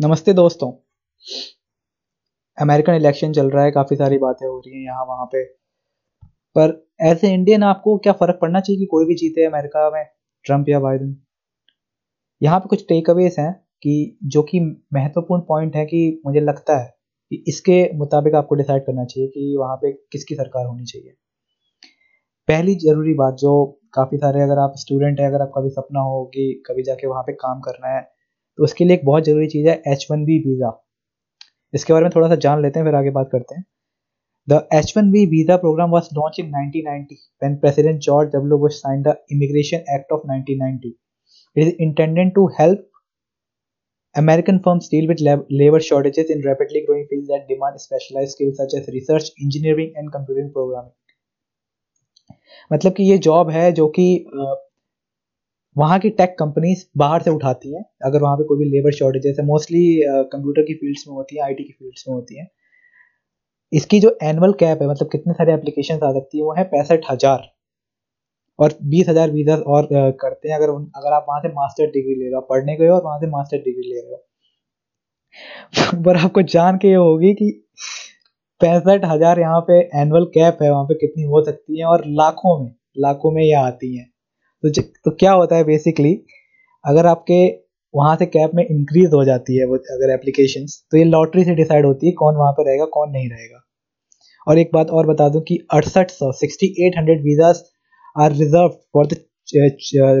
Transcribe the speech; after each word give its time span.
नमस्ते 0.00 0.32
दोस्तों। 0.32 0.72
American 2.58 2.94
election 2.94 3.32
चल 3.32 3.50
रहा 3.50 3.64
है, 3.64 3.70
काफ़ी 3.70 3.96
सारी 3.96 4.18
बातें 4.18 4.46
हो 4.46 4.58
रही 4.58 4.74
हैं 4.76 4.84
यहाँ, 4.84 5.04
वहाँ 5.04 5.26
पे। 5.26 5.44
पर 6.56 6.88
एज 7.02 7.24
ए 7.24 7.28
इंडियन 7.28 7.62
आपको 7.62 7.96
क्या 7.98 8.12
फ़र्क 8.12 8.38
पड़ना 8.42 8.60
चाहिए 8.60 8.78
कि 8.80 8.86
कोई 8.86 9.04
भी 9.04 9.14
जीते 9.14 9.44
अमेरिका 9.44 9.90
में, 9.90 10.04
ट्रंप 10.44 10.68
या 10.68 10.80
बाइडन? 10.80 11.16
यहाँ 12.42 12.60
पे 12.60 12.68
कुछ 12.68 12.84
टेक 12.88 13.10
अवेज 13.10 13.36
हैं 13.38 13.52
कि 13.82 14.18
जो 14.24 14.42
कि 14.42 14.60
महत्वपूर्ण 14.94 15.42
पॉइंट 15.42 15.76
है 15.76 15.84
कि 15.86 16.22
मुझे 16.26 16.40
लगता 16.40 16.78
है 16.78 16.86
कि 17.30 17.44
इसके 17.48 17.92
मुताबिक 17.94 18.34
आपको 18.34 18.54
डिसाइड 18.54 18.82
करना 18.82 19.04
चाहिए 19.04 19.28
कि 19.28 19.56
वहाँ 19.60 19.76
पे 19.76 19.92
किसकी 19.92 20.34
सरकार 20.34 20.66
होनी 20.66 20.84
चाहिए। 20.84 21.14
पहली 22.48 22.74
ज़रूरी 22.74 23.14
बात 23.14 23.34
जो 23.34 23.80
काफ़ी 23.94 24.18
सारे 24.18 24.42
अगर 24.42 24.58
आप 24.58 24.72
स्टूडेंट 24.76 25.20
हैं, 25.20 25.26
अगर 25.26 25.42
आपका 25.42 25.60
भी 25.60 25.70
सपना 25.70 26.00
हो 26.00 26.24
कि 26.24 26.62
कभी 26.66 26.82
जाके 26.82 27.06
वहाँ 27.06 27.22
पे 27.22 27.32
काम 27.32 27.60
करना 27.60 27.96
है 27.96 28.17
तो 28.58 28.64
उसके 28.64 28.84
लिए 28.84 28.96
एक 28.96 29.04
बहुत 29.04 29.24
ज़रूरी 29.24 29.46
चीज़ 29.48 29.68
है 29.68 29.82
एच 29.92 30.06
वन 30.10 30.24
बी 30.24 30.38
वीज़ा 30.46 30.70
इसके 31.74 31.92
बारे 31.92 32.04
में 32.04 32.12
थोड़ा 32.14 32.28
सा 32.28 32.36
जान 32.44 32.62
लेते 32.62 32.78
हैं 32.78 32.86
फिर 32.86 32.94
आगे 32.94 33.10
बात 33.18 33.28
करते 33.32 33.54
हैं 33.54 33.64
the 34.48 34.66
H 34.74 34.92
one 34.96 35.10
B 35.10 35.24
visa 35.26 35.56
program 35.56 35.90
was 35.90 36.08
launch 36.14 36.40
in 36.40 36.50
1990 36.52 37.18
when 37.42 37.58
President 37.60 38.02
George 38.02 38.30
W. 38.32 38.58
Bush 38.62 38.78
signed 38.78 39.06
the 39.06 39.14
Immigration 39.30 39.84
Act 39.96 40.14
of 40.16 40.24
1990. 40.24 40.92
It 41.56 41.66
is 41.66 41.74
intended 41.78 42.32
to 42.34 42.46
help 42.58 42.86
American 44.14 44.60
firms 44.60 44.88
deal 44.88 45.08
with 45.08 45.20
lab- 45.20 45.46
labor 45.52 45.80
shortages 45.80 46.30
in 46.30 46.42
rapidly 46.42 46.82
growing 46.86 47.06
fields 47.06 47.28
that 47.28 47.46
demand 47.48 47.80
specialized 47.80 48.32
skills 48.32 48.56
such 48.56 48.74
as 48.74 48.88
research, 48.88 49.30
engineering, 49.40 49.92
and 49.96 50.12
computer 50.12 50.48
programming. 50.56 50.96
मतलब 52.72 52.92
कि 52.92 53.04
ये 53.04 53.18
job 53.24 53.50
है 53.50 53.70
जो 53.72 53.86
कि 53.98 54.06
वहाँ 55.78 55.98
की 56.00 56.10
tech 56.12 56.34
companies 56.38 56.84
बाहर 56.98 57.22
से 57.22 57.30
उठाती 57.30 57.74
हैं, 57.74 57.84
अगर 58.04 58.22
वहाँ 58.22 58.36
पे 58.36 58.44
कोई 58.44 58.58
भी 58.58 58.64
लेबर 58.70 58.92
शॉर्टेज 58.94 59.26
है 59.40 59.44
मोस्टली 59.46 59.82
कंप्यूटर 60.32 60.62
की 60.62 60.74
फील्ड्स 60.74 61.04
में 61.08 61.14
होती 61.14 61.36
है 61.36 61.42
आईटी 61.44 61.64
की 61.64 61.72
फील्ड्स 61.72 62.04
में 62.08 62.14
होती 62.14 62.38
है, 62.38 62.46
इसकी 63.72 64.00
जो 64.00 64.16
एनुअल 64.24 64.52
कैप 64.60 64.82
है 64.82 64.88
मतलब 64.88 65.08
कितने 65.12 65.32
सारे 65.34 65.52
एप्लीकेशन 65.54 65.94
आ 66.04 66.12
सकती 66.12 66.38
है, 66.38 66.44
वो 66.44 66.54
है 66.58 66.64
पैंसठ 66.66 67.10
हज़ार। 67.10 67.48
और 68.58 68.74
बीस 68.84 69.08
हज़ार 69.08 69.30
वीज़ा 69.30 69.56
और 69.56 69.88
करते 70.20 70.48
हैं, 70.48 70.56
अगर 70.56 70.70
अगर 70.70 71.12
आप 71.14 71.26
वहाँ 71.28 71.40
से 71.40 71.48
मास्टर 71.50 71.86
डिग्री 71.88 72.14
ले 72.14 72.24
रहे 72.24 72.34
हो 72.34 72.40
पढ़ने 72.50 72.76
गए 72.76 72.86
हो 72.88 72.94
और 72.94 73.02
वहाँ 73.04 73.18
से 73.20 73.26
मास्टर 73.28 73.58
डिग्री 73.58 73.88
ले 73.88 74.00
रहे 74.00 74.10
हो। 74.12 76.02
पर 76.04 76.16
आपको 76.16 76.42
जान 76.44 76.78
के 76.78 76.88
ये 76.88 76.94
होगी 76.96 77.32
कि 77.34 77.50
पैंसठ 78.60 79.04
हज़ार 79.04 79.40
यहाँ 79.40 79.60
पे 79.68 79.78
एनुअल 80.00 80.24
कैप 80.34 80.62
है, 80.62 80.70
वहाँ 80.70 80.84
पे 80.84 80.94
कितनी 80.96 81.22
हो 81.24 81.44
सकती 81.44 81.78
है 81.78 81.84
और 81.86 82.02
लाखों 82.08 82.58
में 82.64 82.72
लाखों 82.98 83.30
में 83.32 83.42
ये 83.42 83.52
आती 83.56 83.96
हैं। 83.96 84.10
तो 84.64 84.70
तो 85.04 85.10
क्या 85.10 85.32
होता 85.32 85.56
है 85.56 85.64
बेसिकली 85.64 86.12
अगर 86.84 87.06
आपके 87.06 87.46
वहाँ 87.94 88.16
से 88.16 88.26
कैप 88.26 88.50
में 88.54 88.64
इंक्रीज 88.64 89.12
हो 89.14 89.24
जाती 89.24 89.58
है 89.58 89.64
वो 89.66 89.76
अगर 89.92 90.12
एप्लीकेशन 90.14 90.66
तो 90.90 90.96
ये 90.98 91.04
लॉटरी 91.04 91.44
से 91.44 91.54
डिसाइड 91.54 91.86
होती 91.86 92.06
है 92.06 92.12
कौन 92.14 92.36
वहाँ 92.36 92.52
पर 92.52 92.66
रहेगा, 92.66 92.84
कौन 92.86 93.10
नहीं 93.10 93.28
रहेगा। 93.30 93.60
और 94.46 94.58
एक 94.58 94.70
बात 94.74 94.90
और 94.90 95.06
बता 95.06 95.28
दूँ 95.28 95.40
कि 95.48 95.58
अड़सठ 95.72 96.10
सौ 96.10 96.30
sixty 96.34 96.66
eight 96.86 96.98
hundred 96.98 97.22
visas 97.24 97.62
are 98.16 98.32
reserved 98.32 98.68
for 98.94 99.06
the 99.06 99.24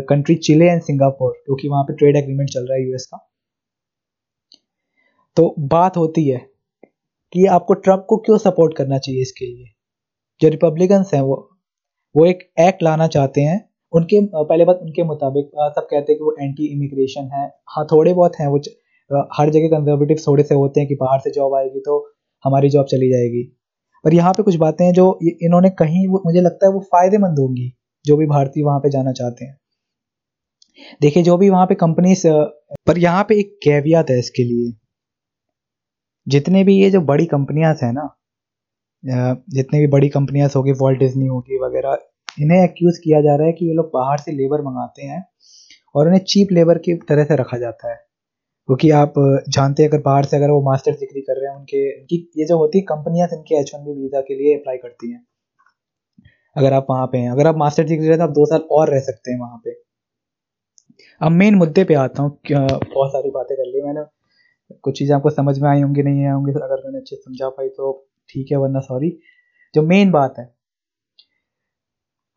country 0.08 0.34
Chile 0.36 0.66
and 0.66 0.82
Singapore 0.82 1.32
क्योंकि 1.46 1.68
वहाँ 1.68 1.82
पे 1.84 1.94
ट्रेड 1.96 2.16
एग्रीमेंट 2.16 2.50
चल 2.50 2.60
रहा 2.60 2.76
है 2.76 2.84
यूएस 2.84 3.06
का। 3.06 3.18
तो 5.36 5.54
बात 5.68 5.96
होती 5.96 6.28
है 6.28 6.38
कि 7.32 7.46
आपको 7.48 7.74
ट्रंप 7.76 8.06
को 8.08 8.16
क्यों 8.18 8.38
सपोर्ट 8.38 8.76
करना 8.76 8.98
चाहिए 8.98 9.22
इसके 9.22 9.46
लिए? 9.46 9.66
जो 10.40 10.48
रिपब्लिकन्स 10.48 11.14
हैं 11.14 11.20
वो 11.22 11.36
वो 12.14 12.24
एक 12.26 12.38
एक्ट 12.60 12.82
लाना 12.82 13.06
चाहते 13.08 13.40
हैं 13.40 13.67
उनके, 13.92 14.20
पहले 14.26 14.64
बात 14.64 14.78
उनके 14.82 15.02
मुताबिक 15.04 15.50
सब 15.76 15.86
कहते 15.90 16.12
हैं 16.12 16.18
कि 16.18 16.24
वो 16.24 16.34
एंटी 16.40 16.66
इमिग्रेशन 16.72 17.30
है। 17.34 17.46
हाँ 17.68 17.84
थोड़े 17.92 18.12
बहुत 18.14 18.32
हैं, 18.40 18.46
वो 18.48 18.58
हर 19.32 19.50
जगह 19.50 19.68
कंजर्वेटिव 19.68 20.16
थोड़े 20.26 20.42
से 20.42 20.54
होते 20.54 20.80
हैं 20.80 20.88
कि 20.88 20.94
बाहर 20.94 21.20
से 21.20 21.30
जॉब 21.30 21.54
आएगी 21.56 21.80
तो 21.80 21.98
हमारी 22.44 22.68
जॉब 22.70 22.86
चली 22.86 23.10
जाएगी। 23.10 23.42
पर 24.04 24.14
यहाँ 24.14 24.32
पे 24.32 24.42
कुछ 24.42 24.56
बातें 24.56 24.84
हैं 24.84 24.92
जो 24.94 25.06
इन्होंने 25.24 25.70
कहीं, 25.72 26.06
वो, 26.08 26.22
मुझे 26.26 26.40
लगता 26.40 26.66
है 26.66 26.72
वो 26.72 26.80
फ़ायदेमंद 26.82 27.38
होंगी, 27.38 27.72
जो 28.04 28.16
भी 28.16 28.26
भारतीय 28.26 28.64
वहाँ 28.64 28.80
पे 28.80 28.90
जाना 28.90 29.12
चाहते 29.12 29.44
हैं। 29.44 29.56
देखिए, 31.00 31.22
जो 31.22 31.36
भी 31.36 31.48
वहाँ 31.50 31.66
पे 31.66 31.74
कंपनीज़ 31.76 32.26
पर 32.86 32.98
यहाँ 32.98 33.24
पे 33.28 33.38
एक 33.40 33.58
कैवियत 33.64 34.10
है 34.10 34.18
इसके 34.18 34.44
लिए। 34.44 34.72
जितने 36.26 36.62
भी 36.64 36.76
ये 36.76 36.90
जो 36.90 37.00
बड़ी 37.02 37.26
कंपनियाँ 37.26 37.74
हैं 37.82 37.92
ना 37.92 38.08
जितने 39.50 39.78
भी 39.80 39.86
बड़ी 39.88 40.08
कंपनियाँ 40.10 40.48
होगी 40.56 40.72
वॉल्ट 40.74 40.98
डिज्नी 40.98 41.26
होगी 41.26 41.58
वगैरह 41.58 41.98
इन्हें 42.38 42.62
एक्यूज 42.64 42.98
किया 42.98 43.20
जा 43.20 43.34
रहा 43.36 43.46
है 43.46 43.52
कि 43.52 43.66
ये 43.66 43.74
लोग 43.74 43.90
बाहर 43.94 44.18
से 44.18 44.32
लेबर 44.32 44.62
मंगाते 44.62 45.02
हैं 45.02 45.24
और 45.94 46.06
उन्हें 46.06 46.20
चीप 46.24 46.52
लेबर 46.52 46.78
की 46.78 46.94
तरह 47.08 47.24
से 47.24 47.36
रखा 47.36 47.58
जाता 47.58 47.90
है। 47.90 47.96
क्योंकि 48.68 48.90
आप 48.92 49.14
जानते 49.48 49.82
हैं 49.82 49.90
अगर 49.90 50.00
बाहर 50.02 50.24
से 50.24 50.36
अगर 50.36 50.50
वो 50.50 50.60
मास्टर 50.62 50.92
डिग्री 50.92 51.20
कर 51.20 51.40
रहे 51.40 51.50
हैं, 51.50 51.58
उनके, 51.58 52.00
उनकी, 52.00 52.16
ये 52.38 52.44
जो 52.46 52.56
होती 52.58 52.78
है 52.78 52.84
कंपनियाँ 52.84 53.28
इनके 53.32 53.60
एच 53.60 53.70
वन 53.74 53.84
बी 53.84 53.92
वीज़ा 54.02 54.20
के 54.20 54.34
लिए 54.34 54.56
अप्लाई 54.56 54.76
करती 54.76 55.12
हैं। 55.12 55.24
अगर 56.56 56.72
आप 56.72 56.86
वहाँ 56.90 57.06
पे 57.06 57.18
हैं, 57.18 57.30
अगर 57.30 57.46
आप 57.46 57.56
मास्टर 57.56 57.84
डिग्री 57.84 58.08
रहे 58.08 58.16
तो 58.16 58.22
आप 58.24 58.30
दो 58.30 58.44
साल 58.46 58.60
और 58.72 58.90
रह 58.90 59.00
सकते 59.00 59.32
हैं 59.32 59.38
वहाँ 59.38 59.60
पे। 59.64 59.70
अब 61.20 61.32
मेन 61.32 61.54
मुद्दे 61.54 61.84
पे 61.84 61.94
आता 61.94 62.22
हूँ 62.22 62.38
बहुत 62.50 63.10
सारी 63.10 63.30
बातें 63.30 63.56
कर 63.56 63.66
ली 63.66 63.82
मैंने। 63.82 64.04
कुछ 64.82 64.98
चीज़ें 64.98 65.14
आपको 65.16 65.30
समझ 65.30 65.58
में 65.58 65.68
आई 65.70 65.80
होंगी, 65.82 66.02
नहीं 66.02 66.24
आई 66.24 66.32
होंगी, 66.32 66.52
अगर 66.52 66.84
मैंने 66.84 66.98
अच्छे 66.98 67.16
समझा 67.16 67.48
पाई 67.48 67.68
तो 67.68 67.92
ठीक 68.30 68.50
है, 68.50 68.56
वरना 68.56 68.80
सॉरी 68.80 69.10
जो 69.74 69.82
मेन 69.84 70.10
बात 70.10 70.34
है 70.38 70.44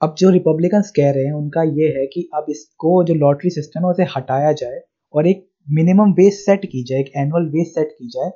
अब 0.01 0.15
जो 0.17 0.29
रिपब्लिकन्स 0.29 0.89
कह 0.91 1.09
रहे 1.11 1.23
हैं, 1.25 1.33
उनका 1.33 1.63
ये 1.63 1.87
है 1.97 2.05
कि 2.07 2.29
अब 2.35 2.45
इसको 2.49 3.03
जो 3.03 3.13
लॉटरी 3.15 3.49
सिस्टम 3.49 3.85
है, 3.85 3.89
उसे 3.91 4.03
हटाया 4.15 4.51
जाए 4.61 4.81
और 5.13 5.27
एक 5.27 5.47
मिनिमम 5.67 6.13
वेज 6.13 6.33
सेट 6.35 6.65
की 6.65 6.83
जाए, 6.83 6.99
एक 6.99 7.11
एनुअल 7.17 7.45
वेज 7.49 7.67
सेट 7.67 7.91
की 7.91 8.07
जाए, 8.09 8.29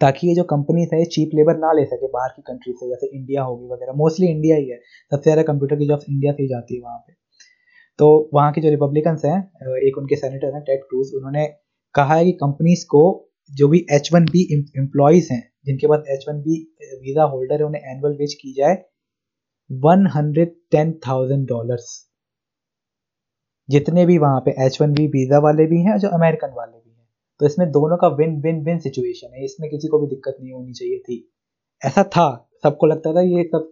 ताकि 0.00 0.28
ये 0.28 0.34
जो 0.34 0.42
कंपनीज़ 0.44 0.94
है 0.94 1.04
चीप 1.06 1.30
लेबर 1.34 1.56
ना 1.58 1.72
ले 1.72 1.84
सके 1.84 2.06
बाहर 2.08 2.32
की 2.36 2.42
कंट्री 2.42 2.72
से, 2.72 2.88
जैसे 2.88 3.06
इंडिया 3.16 3.42
होगी 3.42 3.66
वगैरह। 3.72 3.92
मोस्टली 3.96 4.28
इंडिया 4.28 4.56
ही 4.56 4.68
है। 4.68 4.78
सबसे 5.12 5.22
ज़्यादा 5.22 5.42
कंप्यूटर 5.52 5.76
की 5.76 5.86
जॉब्स 5.88 6.06
इंडिया 6.10 6.32
से 6.32 6.42
ही 6.42 6.48
जाती 6.48 6.76
है 6.76 6.80
वहाँ 6.82 6.98
पे। 6.98 7.12
तो 7.98 8.30
वहाँ 8.34 8.52
के 8.52 8.60
जो 8.60 8.70
रिपब्लिकन्स 8.70 9.24
हैं 9.24 9.38
एक 9.88 9.98
उनके 9.98 10.16
सेनेटर 10.16 10.54
हैं 10.54 10.62
टेड 10.62 10.80
क्रूज 10.84 11.12
उन्होंने 11.16 11.46
कहा 11.94 12.14
है 12.14 12.24
कि 12.24 12.32
कंपनीज़ 12.40 12.84
को 12.86 13.02
जो 13.50 13.68
भी 13.68 13.86
एच 13.92 14.10
वन 14.12 14.24
बी 14.26 14.42
एम्प्लॉयज़ 14.52 15.32
हैं, 15.32 15.42
जिनके 15.66 15.86
पास 15.86 16.04
H 16.10 16.24
one 16.28 16.40
B 16.42 16.56
visa 17.02 17.24
holder 17.24 17.60
है, 17.60 17.66
उन्हें 17.66 17.82
एनुअल 17.92 18.16
वेज 18.18 18.34
की 18.34 18.52
जाए 18.52 18.74
one 19.70 20.06
hundred 20.06 20.54
ten 20.70 20.92
thousand 21.08 21.46
dollars 21.48 21.86
जितने 23.68 24.06
भी 24.06 24.18
वहाँ 24.18 24.40
पे 24.40 24.54
एच 24.66 24.80
वन 24.82 24.92
बी 24.92 25.06
वीज़ा 25.06 25.38
वाले 25.38 25.66
भी 25.66 25.80
हैं 25.82 25.98
जो 25.98 26.08
अमेरिकन 26.08 26.48
वाले 26.56 26.78
भी 26.78 26.90
हैं। 26.90 27.06
तो 27.40 27.46
इसमें 27.46 27.70
दोनों 27.70 27.96
का 27.96 28.08
विन 28.08 28.40
विन 28.40 28.64
विन 28.64 28.78
सिचुएशन 28.78 29.34
है। 29.34 29.44
इसमें 29.44 29.70
किसी 29.70 29.88
को 29.88 29.98
भी 29.98 30.06
दिक्कत 30.06 30.36
नहीं 30.40 30.52
होनी 30.52 30.72
चाहिए 30.72 30.98
थी। 30.98 31.16
ऐसा 31.82 32.02
था। 32.04 32.50
सबको 32.62 32.86
लगता 32.86 33.12
था 33.12 33.20
ये 33.20 33.44
सब 33.44 33.70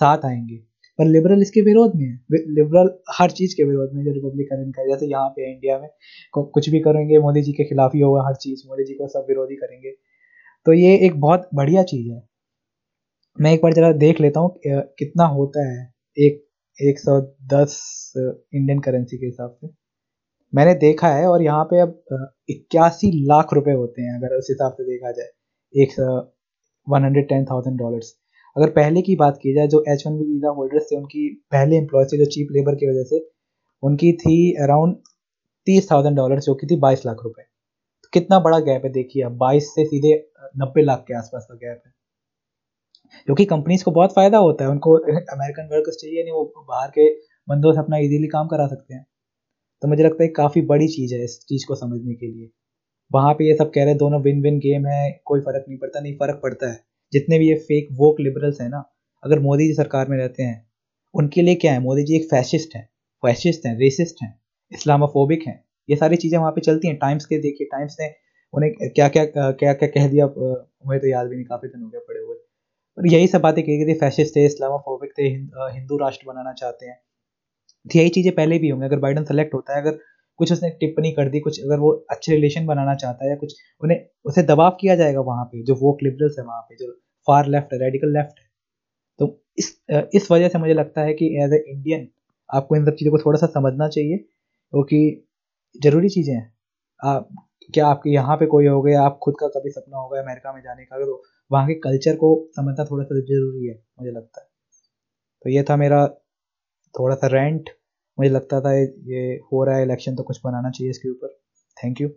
साथ 0.00 0.24
आएँगे। 0.24 0.56
पर 0.98 1.06
लिबरल 1.06 1.42
इसके 1.42 1.60
विरोध 1.60 1.92
में 1.96 2.06
है। 2.06 2.14
लिबरल 2.54 2.90
हर 3.18 3.30
चीज़ 3.30 3.54
के 3.56 3.64
विरोध 3.64 3.92
में 3.94 4.04
जो 4.04 4.12
रिपब्लिकन 4.12 4.62
इनका 4.62 4.84
जैसे 4.86 5.06
यहाँ 5.06 5.28
पे 5.28 5.52
इंडिया 5.52 5.78
में 5.78 5.88
कुछ 6.54 6.68
भी 6.70 6.80
करेंगे, 6.80 7.18
मोदी 7.18 7.42
जी 7.42 7.52
के 7.52 7.64
खिलाफ 7.64 7.94
ही 7.94 8.00
होगा 8.00 8.22
हर 8.26 8.34
चीज़। 8.34 8.62
मोदी 8.68 8.84
जी 8.84 8.94
को 8.94 9.08
सब 9.08 9.26
विरोधी 9.28 9.56
करेंगे। 9.56 9.90
तो 10.66 10.72
ये 10.72 10.96
एक 11.06 11.20
बहुत 11.20 11.48
बढ़िया 11.54 11.82
चीज़ 11.82 12.12
है। 12.12 12.31
मैं 13.38 13.52
एक 13.52 13.60
बार 13.62 13.72
जरा 13.72 13.90
देख 13.94 14.20
लेता 14.20 14.40
हूँ 14.40 14.60
कितना 14.98 15.24
होता 15.26 15.62
है 15.68 15.78
एक 16.16 16.42
एक 16.78 16.98
सौ 16.98 17.20
दस 17.52 17.72
इंडियन 18.16 18.78
करेंसी 18.80 19.18
के 19.18 19.26
हिसाब 19.26 19.50
से। 19.52 19.68
मैंने 20.52 20.74
देखा 20.76 21.08
है 21.08 21.26
और 21.28 21.42
यहाँ 21.42 21.64
पे 21.64 21.80
अब 21.80 22.28
इक्यासी 22.50 23.10
लाख 23.26 23.52
रुपए 23.54 23.72
होते 23.72 24.02
हैं, 24.02 24.16
अगर 24.16 24.36
उस 24.38 24.46
हिसाब 24.50 24.72
से 24.72 24.84
देखा 24.84 25.10
जाए। 25.12 25.82
एक 25.82 25.92
सौ 25.92 26.04
one 26.86 27.04
hundred 27.04 27.28
ten 27.28 27.44
thousand 27.44 27.78
dollars 27.78 28.12
अगर 28.56 28.70
पहले 28.72 29.02
की 29.02 29.16
बात 29.16 29.38
की 29.42 29.54
जाए, 29.54 29.66
जो 29.68 29.82
H 29.88 30.02
one 30.06 30.18
B 30.18 30.24
visa 30.24 30.50
holders 30.50 30.84
थे, 30.84 30.96
उनकी 30.96 31.28
पहले 31.52 31.76
एम्प्लॉय 31.76 32.04
थे 32.04 32.18
जो 32.18 32.24
चीप 32.30 32.48
लेबर 32.52 32.74
की 32.74 32.90
वजह 32.90 33.04
से, 33.04 33.18
उनकी 33.82 34.12
थी 34.14 34.36
अराउंड 34.62 34.96
तीस 35.66 35.90
थाउज़ेंड 35.90 36.16
डॉलर 36.16 36.40
जो 36.40 36.54
कि 36.54 36.66
थी 36.66 36.76
बाईस 36.80 37.06
लाख 37.06 37.24
रुपए। 37.24 37.42
तो 37.42 38.08
कितना 38.12 38.38
बड़ा 38.40 38.58
गैप 38.60 38.84
है, 38.84 38.92
देखिए 38.92 39.22
अब 39.24 39.36
बाईस 39.38 39.74
से 39.74 39.84
सीधे 39.86 40.14
नब्बे 40.58 40.82
लाख 40.82 41.04
के 41.08 41.16
आसपास 41.18 41.46
का 41.50 41.54
गैप 41.56 41.82
है। 41.86 41.92
क्योंकि 43.26 43.44
कंपनीज़ 43.44 43.84
को 43.84 43.90
बहुत 43.90 44.14
फ़ायदा 44.14 44.38
होता 44.38 44.64
है, 44.64 44.70
उनको 44.70 44.96
अमेरिकन 44.96 45.68
वर्कर्स 45.72 45.96
चाहिए, 45.96 46.22
नहीं, 46.22 46.32
वो 46.32 46.64
बाहर 46.68 46.90
के 46.90 47.08
बंदों 47.48 47.72
से 47.72 47.78
अपना 47.78 47.96
इजीली 47.98 48.28
काम 48.28 48.48
करा 48.48 48.66
सकते 48.66 48.94
हैं। 48.94 49.06
तो 49.82 49.88
मुझे 49.88 50.02
लगता 50.02 50.22
है 50.24 50.28
काफ़ी 50.32 50.60
बड़ी 50.66 50.88
चीज़ 50.88 51.14
है 51.14 51.22
इस 51.24 51.38
चीज़ 51.48 51.66
को 51.68 51.74
समझने 51.74 52.14
के 52.14 52.26
लिए। 52.26 52.50
वहाँ 53.10 53.32
पे 53.34 53.48
ये 53.48 53.54
सब 53.56 53.70
कह 53.70 53.80
रहे 53.80 53.88
हैं, 53.88 53.98
दोनों 53.98 54.20
विन 54.22 54.42
विन 54.42 54.58
गेम 54.58 54.86
है, 54.86 55.10
कोई 55.24 55.40
फ़र्क 55.40 55.64
नहीं 55.68 55.78
पड़ता, 55.78 56.00
नहीं, 56.00 56.14
फ़र्क 56.16 56.40
पड़ता 56.42 56.70
है। 56.70 56.80
जितने 57.12 57.38
भी 57.38 57.48
ये 57.48 57.54
फेक 57.60 57.88
वोक 57.92 58.20
लिबरल्स 58.20 58.60
हैं 58.60 58.68
ना, 58.68 58.82
अगर 59.22 59.38
मोदी 59.40 59.66
जी 59.68 59.74
सरकार 59.74 60.08
में 60.08 60.16
रहते 60.18 60.42
हैं, 60.42 60.66
उनके 61.14 61.42
लिए 61.42 61.54
क्या 61.54 61.72
है? 61.72 61.80
मोदी 61.80 62.02
जी 62.04 62.16
एक 62.16 62.24
फैशिस्ट 62.30 62.76
हैं 62.76 62.88
फैशिस्ट 63.22 63.66
हैं 63.66 63.76
रेसिस्ट 63.78 64.22
हैं 64.22 64.34
इस्लामोफोबिक 64.72 65.46
हैं। 65.46 65.62
ये 65.88 65.96
सारी 65.96 66.16
चीज़ें 66.16 66.38
वहाँ 66.38 66.50
पे 66.52 66.60
चलती 66.60 66.88
हैं। 66.88 66.96
टाइम्स 66.98 67.24
के 67.26 67.38
देखिए 67.38 67.66
टाइम्स 67.72 67.96
ने 68.00 68.10
उन्हें 68.54 68.72
क्या 68.90 69.08
क्या 69.08 69.24
क्या 69.26 69.72
क्या 69.74 69.86
कह 69.88 70.08
दिया 70.08 70.26
मुझे 70.26 70.98
तो 70.98 71.06
याद 71.08 71.26
भी 71.26 71.36
नहीं, 71.36 71.44
काफ़ी 71.46 71.68
दिन 71.68 71.82
हो 71.82 71.88
गया 71.88 72.00
पड़े 72.08 72.20
यही 72.98 73.26
सब 73.28 73.40
बातें 73.40 73.62
कही 73.64 73.76
गई 73.78 73.86
थी 73.86 73.98
फैशिस्ट 74.00 74.36
थे 74.36 74.44
इस्लामोफोबिक 74.46 75.12
थे 75.18 75.28
हिंदू 75.74 75.96
राष्ट्र 75.98 76.26
बनाना 76.26 76.52
चाहते 76.54 76.86
हैं। 76.86 76.96
तो 77.86 77.98
यही 77.98 78.08
चीज़ें 78.10 78.34
पहले 78.34 78.58
भी 78.58 78.68
होंगी, 78.68 78.86
अगर 78.86 78.98
बाइडन 79.00 79.24
सेलेक्ट 79.24 79.54
होता 79.54 79.74
है, 79.74 79.80
अगर 79.82 79.98
कुछ 80.38 80.52
उसने 80.52 80.70
टिप्पणी 80.80 81.12
कर 81.12 81.28
दी, 81.30 81.40
कुछ 81.40 81.60
अगर 81.62 81.78
वो 81.80 81.92
अच्छे 82.10 82.32
रिलेशन 82.32 82.66
बनाना 82.66 82.94
चाहता 82.96 83.24
है 83.24 83.30
या 83.30 83.36
कुछ, 83.36 83.54
उन्हें, 83.82 83.98
उसे 84.24 84.42
दबाव 84.44 84.76
किया 84.80 84.96
जाएगा 84.96 85.20
वहाँ 85.22 85.44
पे, 85.46 85.62
जो 85.64 85.74
वोक 85.76 86.02
लिबरल्स 86.02 86.36
है 86.38 86.44
वहाँ 86.46 86.60
पे, 86.62 86.76
जो 86.76 86.92
फार 87.26 87.48
लेफ़्ट 87.48 87.72
है 87.72 87.78
रेडिकल 87.80 88.12
लेफ़्ट 88.14 88.38
है। 88.40 88.46
तो 89.18 89.38
इस 89.58 89.76
इस 90.14 90.30
वजह 90.30 90.48
से 90.48 90.58
मुझे 90.58 90.74
लगता 90.74 91.02
है 91.02 91.14
कि 91.14 91.26
एज 91.44 91.52
ए 91.54 91.64
इंडियन 91.68 92.08
आपको 92.50 92.76
इन 92.76 92.84
सब 92.86 92.94
चीज़ों 92.96 93.12
को 93.12 93.18
थोड़ा 93.18 93.38
सा 93.38 93.46
समझना 93.50 93.88
चाहिए, 93.90 94.16
क्योंकि 94.18 95.00
ज़रूरी 95.74 96.08
चीज़ें 96.10 96.34
हैं। 96.34 96.52
आप 97.00 97.28
क्या 97.74 97.86
आपके 97.86 98.10
यहाँ 98.10 98.36
पे 98.36 98.46
कोई 98.46 98.66
हो 98.66 98.80
गया? 98.82 99.02
आप 99.02 99.18
खुद 99.22 99.34
का 99.40 99.48
कभी 99.48 99.70
सपना 99.70 99.98
होगा 99.98 100.20
अमेरिका 100.20 100.52
में 100.52 100.60
जाने 100.62 100.84
का? 100.84 100.98
तो 100.98 101.22
वहाँ 101.50 101.66
के 101.66 101.74
कल्चर 101.80 102.16
को 102.16 102.34
समझना 102.56 102.84
थोड़ा 102.84 103.04
सा 103.04 103.20
ज़रूरी 103.20 103.66
है, 103.66 103.74
मुझे 104.00 104.10
लगता 104.10 104.40
है। 104.40 104.48
तो 105.44 105.50
ये 105.50 105.62
था 105.62 105.76
मेरा 105.76 106.06
थोड़ा 106.94 107.14
सा 107.14 107.26
रेंट 107.26 107.70
मुझे 108.18 108.30
लगता 108.30 108.60
था 108.60 108.72
ये 108.72 109.22
हो 109.52 109.64
रहा 109.64 109.76
है 109.76 109.82
इलेक्शन 109.82 110.16
तो 110.16 110.22
कुछ 110.22 110.40
बनाना 110.44 110.70
चाहिए 110.70 110.90
इसके 110.90 111.10
ऊपर। 111.10 111.28
Thank 111.76 112.00
you 112.00 112.08